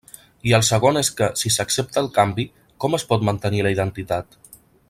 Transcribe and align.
I 0.51 0.53
el 0.57 0.63
segon 0.69 0.97
és 1.01 1.11
que, 1.19 1.27
si 1.43 1.51
s'accepta 1.57 2.03
el 2.03 2.09
canvi, 2.17 2.49
com 2.85 3.01
es 3.01 3.09
pot 3.15 3.29
mantenir 3.31 3.65
la 3.69 3.75
identitat? 3.79 4.39